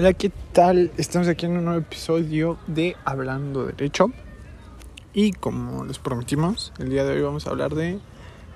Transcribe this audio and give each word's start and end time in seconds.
Hola, 0.00 0.14
¿qué 0.14 0.32
tal? 0.54 0.90
Estamos 0.96 1.28
aquí 1.28 1.44
en 1.44 1.58
un 1.58 1.66
nuevo 1.66 1.78
episodio 1.78 2.56
de 2.66 2.96
Hablando 3.04 3.66
Derecho. 3.66 4.06
Y 5.12 5.32
como 5.32 5.84
les 5.84 5.98
prometimos, 5.98 6.72
el 6.78 6.88
día 6.88 7.04
de 7.04 7.12
hoy 7.12 7.20
vamos 7.20 7.46
a 7.46 7.50
hablar 7.50 7.74
de 7.74 7.98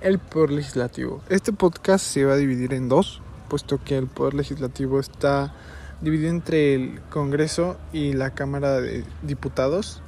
el 0.01 0.19
poder 0.19 0.53
legislativo. 0.53 1.21
Este 1.29 1.53
podcast 1.53 2.03
se 2.03 2.25
va 2.25 2.33
a 2.33 2.37
dividir 2.37 2.73
en 2.73 2.89
dos, 2.89 3.21
puesto 3.51 3.79
que 3.85 3.99
el 3.99 4.07
poder 4.07 4.33
legislativo 4.33 4.99
está 4.99 5.55
dividido 6.01 6.31
entre 6.31 6.77
el 6.77 7.03
Congreso 7.11 7.77
y 7.93 8.15
la 8.15 8.31
Cámara 8.31 8.81
de 8.81 9.05
Diputados 9.21 10.01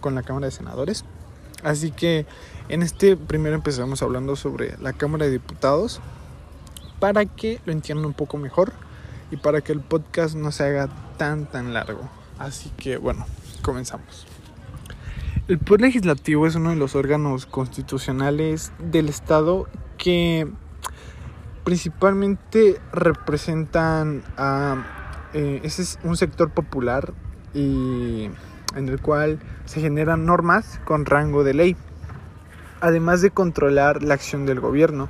con 0.00 0.16
la 0.16 0.24
Cámara 0.24 0.46
de 0.46 0.50
Senadores. 0.50 1.04
Así 1.62 1.92
que 1.92 2.26
en 2.68 2.82
este 2.82 3.16
primero 3.16 3.54
empezamos 3.54 4.02
hablando 4.02 4.34
sobre 4.34 4.76
la 4.78 4.92
Cámara 4.92 5.26
de 5.26 5.30
Diputados 5.30 6.00
para 6.98 7.26
que 7.26 7.60
lo 7.64 7.70
entiendan 7.70 8.06
un 8.06 8.12
poco 8.12 8.38
mejor 8.38 8.72
y 9.30 9.36
para 9.36 9.60
que 9.60 9.72
el 9.72 9.80
podcast 9.80 10.34
no 10.34 10.52
se 10.52 10.64
haga 10.64 10.88
tan 11.16 11.46
tan 11.46 11.72
largo. 11.74 12.08
Así 12.38 12.70
que 12.76 12.96
bueno, 12.96 13.26
comenzamos. 13.62 14.26
El 15.48 15.58
Poder 15.58 15.80
Legislativo 15.80 16.46
es 16.46 16.54
uno 16.54 16.70
de 16.70 16.76
los 16.76 16.94
órganos 16.94 17.46
constitucionales 17.46 18.72
del 18.78 19.08
Estado 19.08 19.66
que 19.98 20.48
principalmente 21.64 22.80
representan 22.92 24.22
a... 24.36 25.28
Eh, 25.34 25.60
ese 25.64 25.82
es 25.82 25.98
un 26.02 26.16
sector 26.16 26.50
popular 26.50 27.12
y 27.52 28.30
en 28.74 28.88
el 28.88 29.00
cual 29.00 29.40
se 29.64 29.80
generan 29.80 30.24
normas 30.24 30.80
con 30.84 31.06
rango 31.06 31.44
de 31.44 31.54
ley, 31.54 31.76
además 32.80 33.20
de 33.20 33.30
controlar 33.30 34.02
la 34.02 34.14
acción 34.14 34.46
del 34.46 34.60
gobierno 34.60 35.08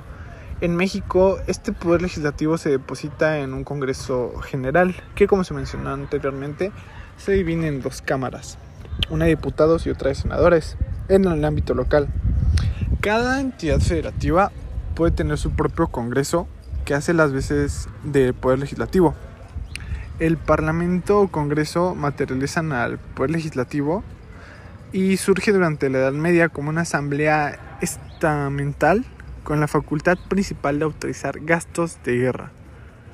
en 0.61 0.75
México, 0.75 1.39
este 1.47 1.73
poder 1.73 2.03
legislativo 2.03 2.57
se 2.57 2.69
deposita 2.69 3.39
en 3.39 3.53
un 3.53 3.63
Congreso 3.63 4.39
General, 4.41 4.95
que 5.15 5.25
como 5.25 5.43
se 5.43 5.55
mencionó 5.55 5.89
anteriormente, 5.89 6.71
se 7.17 7.31
divide 7.33 7.67
en 7.67 7.81
dos 7.81 8.03
cámaras, 8.03 8.59
una 9.09 9.25
de 9.25 9.31
diputados 9.31 9.87
y 9.87 9.89
otra 9.89 10.09
de 10.09 10.15
senadores, 10.15 10.77
en 11.09 11.25
el 11.25 11.43
ámbito 11.43 11.73
local. 11.73 12.07
Cada 13.01 13.41
entidad 13.41 13.79
federativa 13.79 14.51
puede 14.95 15.11
tener 15.11 15.39
su 15.39 15.51
propio 15.51 15.87
Congreso 15.87 16.47
que 16.85 16.93
hace 16.93 17.13
las 17.13 17.31
veces 17.31 17.89
de 18.03 18.31
poder 18.33 18.59
legislativo. 18.59 19.15
El 20.19 20.37
Parlamento 20.37 21.21
o 21.21 21.27
Congreso 21.27 21.95
materializan 21.95 22.71
al 22.71 22.99
poder 22.99 23.31
legislativo 23.31 24.03
y 24.91 25.17
surge 25.17 25.51
durante 25.51 25.89
la 25.89 25.97
Edad 25.97 26.11
Media 26.11 26.49
como 26.49 26.69
una 26.69 26.81
asamblea 26.81 27.77
estamental 27.81 29.05
con 29.43 29.59
la 29.59 29.67
facultad 29.67 30.17
principal 30.29 30.79
de 30.79 30.85
autorizar 30.85 31.39
gastos 31.39 31.97
de 32.03 32.17
guerra 32.17 32.51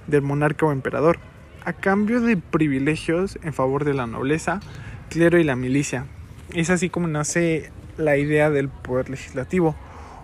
del 0.07 0.21
monarca 0.21 0.65
o 0.65 0.71
emperador, 0.71 1.19
a 1.65 1.73
cambio 1.73 2.21
de 2.21 2.37
privilegios 2.37 3.37
en 3.43 3.53
favor 3.53 3.83
de 3.83 3.93
la 3.93 4.07
nobleza, 4.07 4.61
clero 5.09 5.37
y 5.37 5.43
la 5.43 5.55
milicia. 5.55 6.05
Es 6.53 6.69
así 6.69 6.89
como 6.89 7.07
nace 7.07 7.71
la 7.97 8.17
idea 8.17 8.49
del 8.49 8.69
poder 8.69 9.09
legislativo, 9.09 9.75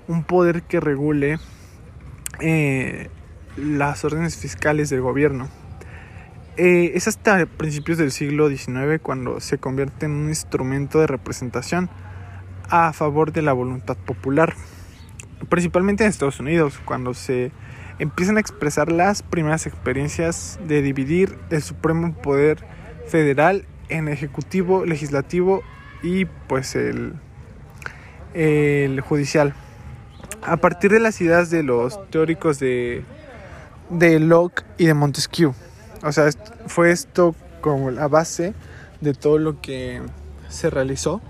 un 0.07 0.23
poder 0.23 0.63
que 0.63 0.79
regule 0.79 1.37
eh, 2.39 3.09
las 3.57 4.05
órdenes 4.05 4.37
fiscales 4.37 4.89
del 4.89 5.01
gobierno. 5.01 5.49
Eh, 6.55 6.91
es 6.95 7.07
hasta 7.07 7.45
principios 7.45 7.97
del 7.97 8.11
siglo 8.11 8.47
XIX 8.47 9.01
cuando 9.01 9.39
se 9.39 9.57
convierte 9.57 10.05
en 10.05 10.11
un 10.11 10.29
instrumento 10.29 10.99
de 10.99 11.07
representación 11.07 11.89
a 12.69 12.93
favor 12.93 13.33
de 13.33 13.41
la 13.41 13.53
voluntad 13.53 13.97
popular 13.97 14.53
principalmente 15.49 16.03
en 16.03 16.09
Estados 16.09 16.39
Unidos, 16.39 16.79
cuando 16.85 17.13
se 17.13 17.51
empiezan 17.99 18.37
a 18.37 18.39
expresar 18.39 18.91
las 18.91 19.23
primeras 19.23 19.65
experiencias 19.65 20.59
de 20.67 20.81
dividir 20.81 21.37
el 21.49 21.61
supremo 21.61 22.13
poder 22.13 22.65
federal 23.07 23.65
en 23.89 24.07
ejecutivo, 24.07 24.85
legislativo 24.85 25.61
y 26.01 26.25
pues 26.25 26.75
el, 26.75 27.13
judicial. 29.01 29.53
A 30.41 30.57
partir 30.57 30.91
de 30.91 30.99
las 30.99 31.21
ideas 31.21 31.49
de 31.49 31.63
los 31.63 32.09
teóricos 32.09 32.59
de, 32.59 33.03
de 33.89 34.19
Locke 34.19 34.63
y 34.77 34.87
de 34.87 34.93
Montesquieu. 34.93 35.53
O 36.03 36.11
sea, 36.11 36.29
fue 36.67 36.91
esto 36.91 37.35
como 37.61 37.91
la 37.91 38.07
base 38.07 38.53
de 38.99 39.13
todo 39.13 39.37
lo 39.37 39.61
que 39.61 40.01
se 40.49 40.69
realizó 40.69 41.21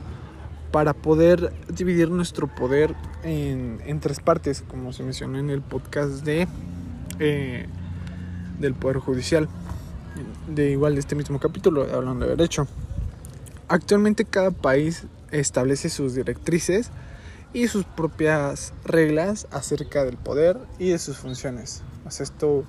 para 0.73 0.95
poder 0.95 1.53
dividir 1.69 2.09
nuestro 2.09 2.47
poder 2.47 2.95
en, 3.21 3.99
tres 3.99 4.19
partes, 4.19 4.63
como 4.67 4.91
se 4.91 5.03
mencionó 5.03 5.37
en 5.37 5.51
el 5.51 5.61
podcast 5.61 6.25
de 6.25 6.47
eh, 7.19 7.67
del 8.59 8.73
Poder 8.73 8.97
Judicial, 8.97 9.47
de 10.47 10.71
igual 10.71 10.95
de 10.95 11.01
este 11.01 11.13
mismo 11.13 11.39
capítulo, 11.39 11.83
hablando 11.93 12.25
de 12.25 12.31
derecho. 12.31 12.65
Actualmente 13.67 14.25
cada 14.25 14.49
país 14.49 15.05
establece 15.29 15.91
sus 15.91 16.15
directrices 16.15 16.89
y 17.53 17.67
sus 17.67 17.85
propias 17.85 18.73
reglas 18.83 19.45
acerca 19.51 20.03
del 20.03 20.17
poder 20.17 20.57
y 20.79 20.89
de 20.89 20.97
sus 20.97 21.17
funciones. 21.17 21.83
esto 22.19 22.63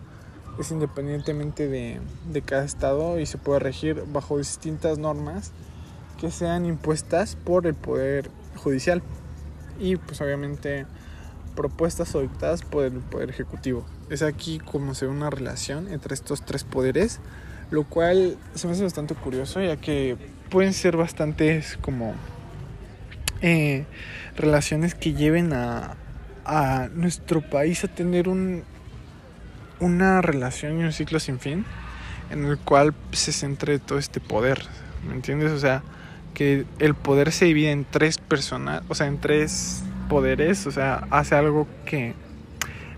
es 0.61 0.71
independientemente 0.71 1.69
de, 1.69 2.03
de 2.31 2.43
cada 2.43 2.65
estado 2.65 3.19
y 3.19 3.25
se 3.25 3.39
puede 3.39 3.61
regir 3.61 4.05
bajo 4.13 4.37
distintas 4.37 4.99
normas 4.99 5.53
que 6.25 6.31
sean 6.31 6.65
impuestas 6.65 7.37
por 7.37 7.67
el 7.67 7.75
Poder 7.75 8.31
Judicial 8.57 9.03
y 9.79 9.97
pues 9.97 10.23
obviamente 10.23 10.87
propuestas 11.55 12.15
o 12.15 12.23
dictadas 12.23 12.62
por 12.62 12.85
el 12.85 12.93
Poder 12.93 13.29
Ejecutivo. 13.29 13.85
Es 14.09 14.23
aquí 14.23 14.59
como 14.59 14.95
se 14.95 15.05
ve 15.05 15.12
una 15.12 15.29
relación 15.29 15.93
entre 15.93 16.15
estos 16.15 16.43
tres 16.43 16.65
poderes, 16.65 17.21
lo 17.71 17.85
cual 17.85 18.39
se 18.55 18.67
me 18.67 18.73
hace 18.73 18.83
bastante 18.83 19.15
curioso 19.15 19.61
ya 19.61 19.77
que 19.77 20.17
pueden 20.49 20.73
ser 20.73 20.97
bastantes 20.97 21.77
como 21.83 22.15
eh, 23.43 23.85
relaciones 24.35 24.95
que 24.95 25.12
lleven 25.12 25.53
a, 25.53 25.97
a 26.47 26.89
nuestro 26.95 27.43
país 27.43 27.85
a 27.85 27.89
tener 27.89 28.31
un, 28.31 28.62
una 29.79 30.23
relación 30.23 30.81
y 30.81 30.85
un 30.85 30.93
ciclo 30.93 31.21
sin 31.21 31.39
fin 31.39 31.67
en 32.31 32.47
el 32.47 32.56
cual 32.56 32.95
se 33.12 33.33
centre 33.33 33.79
todo 33.79 33.99
este 33.99 34.21
poder, 34.21 34.62
¿me 35.06 35.12
entiendes? 35.15 35.53
O 35.53 35.59
sea, 35.59 35.83
que 36.34 36.67
el 36.81 36.95
poder 36.95 37.33
se 37.33 37.47
divide 37.47 37.71
en 37.71 37.84
tres 37.84 38.19
personas, 38.19 38.83
o 38.89 38.95
sea, 38.95 39.06
en 39.06 39.19
tres 39.19 39.83
poderes, 40.09 40.67
o 40.67 40.71
sea, 40.71 41.06
hace 41.11 41.34
algo 41.34 41.67
que 41.87 42.15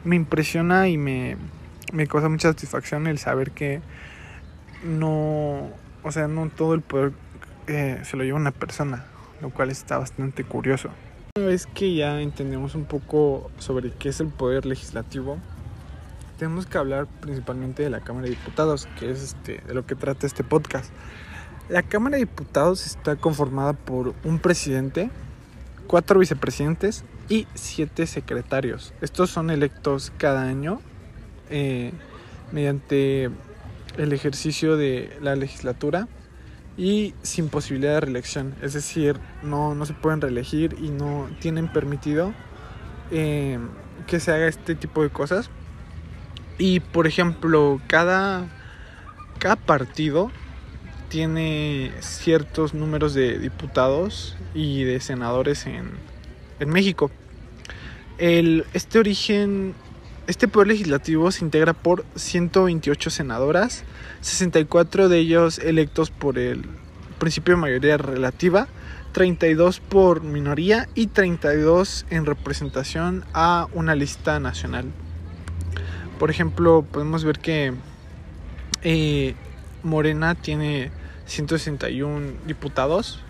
me 0.04 0.16
impresiona 0.16 0.88
y 0.88 0.96
me, 0.96 1.36
me 1.92 2.06
causa 2.06 2.28
mucha 2.28 2.48
satisfacción 2.48 3.06
el 3.06 3.18
saber 3.18 3.52
que 3.52 3.80
no, 4.84 5.70
o 6.02 6.12
sea, 6.12 6.28
no 6.28 6.48
todo 6.48 6.74
el 6.74 6.80
poder 6.80 7.12
eh, 7.66 8.00
se 8.04 8.16
lo 8.16 8.24
lleva 8.24 8.38
una 8.38 8.52
persona, 8.52 9.04
lo 9.40 9.50
cual 9.50 9.70
está 9.70 9.98
bastante 9.98 10.44
curioso. 10.44 10.90
Una 11.36 11.46
vez 11.46 11.66
que 11.66 11.94
ya 11.94 12.20
entendemos 12.20 12.74
un 12.74 12.84
poco 12.84 13.50
sobre 13.58 13.92
qué 13.92 14.08
es 14.08 14.20
el 14.20 14.28
poder 14.28 14.64
legislativo, 14.64 15.38
tenemos 16.38 16.66
que 16.66 16.78
hablar 16.78 17.06
principalmente 17.20 17.82
de 17.82 17.90
la 17.90 18.00
Cámara 18.00 18.24
de 18.24 18.30
Diputados, 18.30 18.88
que 18.98 19.10
es 19.10 19.22
este, 19.22 19.60
de 19.66 19.74
lo 19.74 19.86
que 19.86 19.94
trata 19.94 20.26
este 20.26 20.44
podcast. 20.44 20.92
La 21.68 21.82
Cámara 21.82 22.14
de 22.14 22.20
Diputados 22.20 22.86
está 22.86 23.16
conformada 23.16 23.72
por 23.72 24.14
un 24.22 24.38
presidente, 24.38 25.10
cuatro 25.88 26.20
vicepresidentes 26.20 27.04
y 27.28 27.48
siete 27.54 28.06
secretarios. 28.06 28.94
Estos 29.00 29.30
son 29.30 29.50
electos 29.50 30.12
cada 30.16 30.42
año 30.42 30.80
eh, 31.50 31.92
mediante 32.52 33.30
el 33.98 34.12
ejercicio 34.12 34.76
de 34.76 35.16
la 35.20 35.34
legislatura 35.34 36.06
y 36.76 37.14
sin 37.22 37.48
posibilidad 37.48 37.94
de 37.94 38.00
reelección. 38.00 38.54
Es 38.62 38.72
decir, 38.72 39.16
no, 39.42 39.74
no 39.74 39.86
se 39.86 39.94
pueden 39.94 40.20
reelegir 40.20 40.76
y 40.80 40.90
no 40.90 41.28
tienen 41.40 41.66
permitido 41.66 42.32
eh, 43.10 43.58
que 44.06 44.20
se 44.20 44.30
haga 44.30 44.46
este 44.46 44.76
tipo 44.76 45.02
de 45.02 45.10
cosas. 45.10 45.50
Y 46.58 46.78
por 46.78 47.08
ejemplo, 47.08 47.80
cada, 47.88 48.46
cada 49.40 49.56
partido 49.56 50.30
tiene 51.08 51.92
ciertos 52.00 52.74
números 52.74 53.14
de 53.14 53.38
diputados 53.38 54.36
y 54.54 54.84
de 54.84 55.00
senadores 55.00 55.66
en, 55.66 55.90
en 56.60 56.68
México. 56.68 57.10
El, 58.18 58.64
este 58.72 58.98
origen, 58.98 59.74
este 60.26 60.48
poder 60.48 60.68
legislativo 60.68 61.30
se 61.30 61.44
integra 61.44 61.72
por 61.74 62.04
128 62.14 63.10
senadoras, 63.10 63.84
64 64.22 65.08
de 65.08 65.18
ellos 65.18 65.58
electos 65.58 66.10
por 66.10 66.38
el 66.38 66.64
principio 67.18 67.54
de 67.54 67.60
mayoría 67.60 67.96
relativa, 67.98 68.68
32 69.12 69.80
por 69.80 70.22
minoría 70.22 70.88
y 70.94 71.06
32 71.06 72.06
en 72.10 72.26
representación 72.26 73.24
a 73.32 73.66
una 73.72 73.94
lista 73.94 74.40
nacional. 74.40 74.86
Por 76.18 76.30
ejemplo, 76.30 76.84
podemos 76.90 77.24
ver 77.24 77.38
que 77.38 77.74
eh, 78.82 79.34
Morena 79.86 80.34
tiene 80.34 80.90
161 81.26 82.32
diputados, 82.46 83.22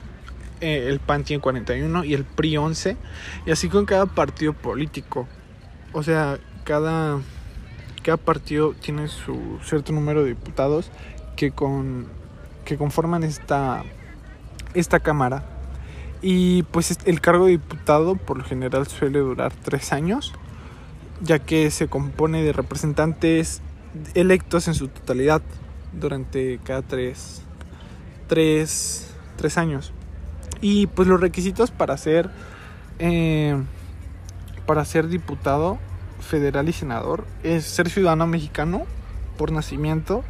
eh, 0.61 0.87
el 0.89 0.99
PAN 0.99 1.23
tiene 1.25 1.41
41 1.41 2.05
y 2.05 2.15
el 2.15 2.25
PRI 2.25 2.57
11, 2.57 2.97
y 3.47 3.51
así 3.51 3.69
con 3.69 3.85
cada 3.87 4.07
partido 4.07 4.53
político. 4.53 5.29
O 5.93 6.03
sea, 6.03 6.39
cada, 6.65 7.21
cada 8.03 8.17
partido 8.17 8.75
tiene 8.75 9.09
su 9.09 9.59
cierto 9.63 9.93
número 9.93 10.23
de 10.23 10.31
diputados 10.31 10.91
que, 11.37 11.53
con, 11.53 12.07
que 12.65 12.77
conforman 12.77 13.23
esta, 13.23 13.85
esta 14.75 15.01
Cámara. 15.01 15.45
Y 16.23 16.63
pues 16.65 16.99
el 17.05 17.21
cargo 17.21 17.45
de 17.45 17.53
diputado 17.53 18.17
por 18.17 18.39
lo 18.39 18.45
general 18.45 18.87
suele 18.87 19.19
durar 19.19 19.53
tres 19.53 19.93
años, 19.93 20.33
ya 21.21 21.39
que 21.39 21.71
se 21.71 21.89
compone 21.89 22.43
de 22.43 22.53
representantes 22.53 23.61
electos 24.15 24.67
en 24.69 24.75
su 24.75 24.89
totalidad 24.89 25.43
durante 25.93 26.59
cada 26.65 26.83
tres, 26.83 27.43
tres, 28.29 29.15
tres 29.37 29.59
años. 29.59 29.93
Y 30.61 30.87
pues 30.87 31.09
los 31.09 31.21
requisitos 31.21 31.71
para 31.71 31.97
ser, 31.97 32.31
eh, 32.99 33.61
para 34.67 34.85
ser 34.85 35.09
diputado 35.09 35.79
federal 36.21 36.69
y 36.69 36.73
senador 36.73 37.27
es 37.43 37.65
ser 37.65 37.91
ciudadano 37.91 38.27
mexicano 38.27 38.85
por 39.37 39.53
nacimiento, 39.53 40.25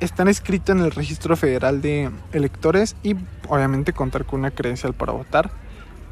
estar 0.00 0.26
inscrito 0.26 0.72
en 0.72 0.80
el 0.80 0.90
registro 0.90 1.36
federal 1.36 1.82
de 1.82 2.10
electores 2.32 2.96
y 3.02 3.14
obviamente 3.48 3.92
contar 3.92 4.24
con 4.24 4.40
una 4.40 4.50
credencial 4.50 4.94
para 4.94 5.12
votar 5.12 5.50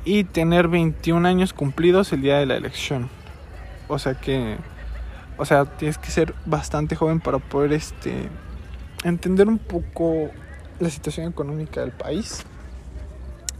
y 0.04 0.24
tener 0.24 0.68
21 0.68 1.26
años 1.26 1.52
cumplidos 1.52 2.12
el 2.12 2.22
día 2.22 2.38
de 2.38 2.46
la 2.46 2.56
elección. 2.56 3.08
O 3.88 3.98
sea 3.98 4.14
que 4.14 4.58
o 5.40 5.46
sea, 5.46 5.64
tienes 5.64 5.96
que 5.96 6.10
ser 6.10 6.34
bastante 6.44 6.96
joven 6.96 7.18
para 7.18 7.38
poder 7.38 7.72
este 7.72 8.28
entender 9.04 9.48
un 9.48 9.58
poco 9.58 10.30
la 10.78 10.90
situación 10.90 11.28
económica 11.28 11.80
del 11.80 11.92
país. 11.92 12.44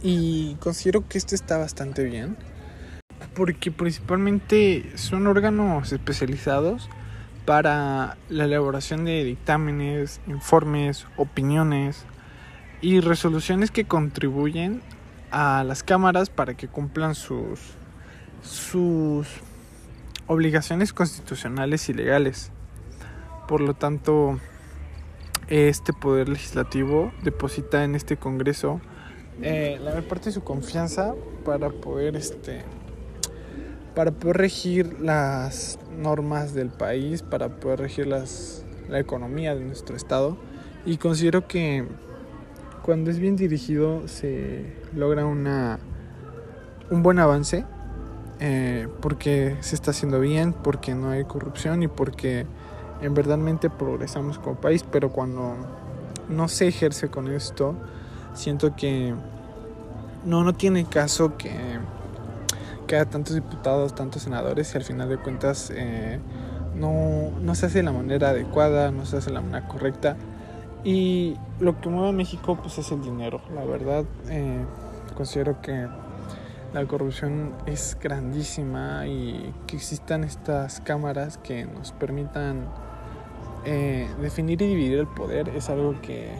Y 0.01 0.55
considero 0.55 1.07
que 1.07 1.17
esto 1.17 1.35
está 1.35 1.57
bastante 1.57 2.03
bien. 2.03 2.37
Porque 3.35 3.71
principalmente 3.71 4.91
son 4.95 5.27
órganos 5.27 5.91
especializados 5.91 6.89
para 7.45 8.17
la 8.29 8.45
elaboración 8.45 9.05
de 9.05 9.23
dictámenes, 9.23 10.21
informes, 10.27 11.05
opiniones 11.17 12.05
y 12.81 12.99
resoluciones 12.99 13.71
que 13.71 13.85
contribuyen 13.85 14.81
a 15.29 15.63
las 15.63 15.83
cámaras 15.83 16.29
para 16.29 16.55
que 16.55 16.67
cumplan 16.67 17.15
sus 17.15 17.59
sus 18.41 19.27
obligaciones 20.27 20.93
constitucionales 20.93 21.89
y 21.89 21.93
legales. 21.93 22.51
Por 23.47 23.61
lo 23.61 23.73
tanto, 23.73 24.39
este 25.51 25.91
poder 25.91 26.29
legislativo 26.29 27.11
deposita 27.23 27.83
en 27.83 27.95
este 27.95 28.15
Congreso 28.15 28.79
eh, 29.41 29.77
la 29.83 29.91
mayor 29.91 30.07
parte 30.07 30.25
de 30.25 30.31
su 30.31 30.43
confianza 30.43 31.13
para 31.43 31.69
poder 31.69 32.15
este 32.15 32.63
para 33.93 34.11
poder 34.11 34.37
regir 34.37 35.01
las 35.01 35.77
normas 35.97 36.53
del 36.53 36.69
país, 36.69 37.23
para 37.23 37.49
poder 37.49 37.79
regir 37.79 38.07
las, 38.07 38.63
la 38.87 38.99
economía 38.99 39.53
de 39.53 39.65
nuestro 39.65 39.97
estado. 39.97 40.37
Y 40.85 40.95
considero 40.95 41.45
que 41.45 41.85
cuando 42.83 43.11
es 43.11 43.19
bien 43.19 43.35
dirigido 43.35 44.07
se 44.07 44.73
logra 44.95 45.25
una 45.25 45.79
un 46.89 47.03
buen 47.03 47.19
avance 47.19 47.65
eh, 48.39 48.87
porque 49.01 49.57
se 49.59 49.75
está 49.75 49.91
haciendo 49.91 50.19
bien, 50.19 50.53
porque 50.53 50.95
no 50.95 51.09
hay 51.09 51.25
corrupción 51.25 51.83
y 51.83 51.87
porque 51.87 52.45
en 53.01 53.13
verdadmente 53.13 53.69
progresamos 53.69 54.39
como 54.39 54.55
país, 54.55 54.83
pero 54.89 55.11
cuando 55.11 55.55
no 56.29 56.47
se 56.47 56.67
ejerce 56.67 57.09
con 57.09 57.27
esto, 57.31 57.75
siento 58.33 58.75
que 58.75 59.13
no, 60.25 60.43
no 60.43 60.53
tiene 60.53 60.85
caso 60.85 61.37
que, 61.37 61.51
que 62.87 62.95
haya 62.95 63.09
tantos 63.09 63.35
diputados, 63.35 63.95
tantos 63.95 64.23
senadores 64.23 64.73
y 64.73 64.77
al 64.77 64.83
final 64.83 65.09
de 65.09 65.17
cuentas 65.17 65.71
eh, 65.73 66.19
no, 66.75 67.31
no 67.41 67.55
se 67.55 67.65
hace 67.65 67.79
de 67.79 67.83
la 67.83 67.91
manera 67.91 68.29
adecuada, 68.29 68.91
no 68.91 69.05
se 69.05 69.17
hace 69.17 69.29
de 69.29 69.35
la 69.35 69.41
manera 69.41 69.67
correcta. 69.67 70.15
Y 70.83 71.37
lo 71.59 71.79
que 71.79 71.89
mueve 71.89 72.09
a 72.09 72.11
México 72.11 72.57
pues 72.61 72.77
es 72.77 72.91
el 72.91 73.01
dinero, 73.01 73.41
la 73.53 73.63
verdad. 73.65 74.03
Eh, 74.29 74.65
considero 75.15 75.61
que 75.61 75.87
la 76.73 76.85
corrupción 76.85 77.53
es 77.65 77.97
grandísima 78.01 79.05
y 79.05 79.53
que 79.67 79.75
existan 79.75 80.23
estas 80.23 80.79
cámaras 80.81 81.37
que 81.37 81.65
nos 81.65 81.91
permitan 81.91 82.65
eh, 83.65 84.09
definir 84.21 84.61
y 84.61 84.67
dividir 84.67 84.99
el 84.99 85.07
poder 85.07 85.49
es 85.49 85.69
algo 85.69 85.99
que, 86.01 86.31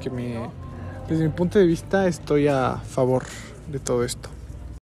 que 0.00 0.10
me, 0.10 0.38
desde 1.08 1.24
mi 1.24 1.30
punto 1.30 1.58
de 1.58 1.66
vista 1.66 2.06
estoy 2.06 2.48
a 2.48 2.76
favor 2.76 3.24
de 3.68 3.78
todo 3.78 4.04
esto. 4.04 4.28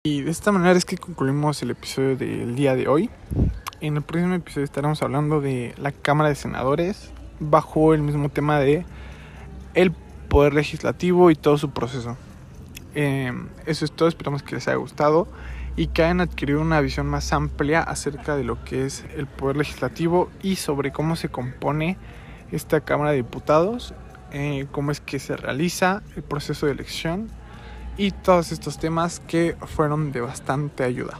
Y 0.04 0.22
de 0.22 0.32
esta 0.32 0.52
manera 0.52 0.78
es 0.78 0.86
que 0.86 0.98
concluimos 0.98 1.62
el 1.62 1.72
episodio 1.72 2.16
del 2.16 2.56
día 2.56 2.76
de 2.76 2.88
hoy. 2.88 3.10
En 3.82 3.98
el 3.98 4.02
próximo 4.02 4.34
episodio 4.34 4.66
estaremos 4.66 5.02
hablando 5.04 5.42
de 5.42 5.76
la 5.78 5.92
Cámara 5.92 6.30
de 6.30 6.36
Senadores 6.36 7.12
bajo 7.40 7.94
el 7.94 8.02
mismo 8.02 8.30
tema 8.30 8.60
de 8.60 8.86
el 9.74 9.92
poder 10.30 10.54
legislativo 10.54 11.30
y 11.30 11.36
todo 11.36 11.58
su 11.58 11.70
proceso. 11.70 12.18
Eh, 12.96 13.32
eso 13.66 13.86
es 13.86 13.92
todo, 13.92 14.08
esperamos 14.10 14.42
que 14.42 14.56
les 14.56 14.68
haya 14.68 14.78
gustado 14.78 15.28
y 15.78 15.88
que 15.88 16.04
hayan 16.04 16.20
adquirido 16.20 16.60
una 16.60 16.82
visión 16.82 17.06
más 17.06 17.32
amplia 17.32 17.82
acerca 17.82 18.36
de 18.36 18.44
lo 18.44 18.62
que 18.66 18.86
es 18.86 19.06
el 19.16 19.28
poder 19.28 19.56
legislativo 19.56 20.30
y 20.42 20.58
sobre 20.58 20.92
cómo 20.92 21.16
se 21.16 21.30
compone 21.30 21.98
esta 22.52 22.82
Cámara 22.82 23.12
de 23.12 23.18
Diputados, 23.18 23.94
eh, 24.32 24.66
cómo 24.72 24.92
es 24.92 25.00
que 25.00 25.20
se 25.20 25.38
realiza 25.38 26.02
el 26.16 26.24
proceso 26.24 26.66
de 26.66 26.74
elección 26.74 27.30
y 27.96 28.12
todos 28.12 28.52
estos 28.52 28.80
temas 28.80 29.22
que 29.22 29.56
fueron 29.68 30.12
de 30.12 30.22
bastante 30.22 30.84
ayuda. 30.84 31.20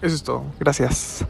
Eso 0.00 0.14
es 0.14 0.22
todo, 0.22 0.44
gracias. 0.58 1.26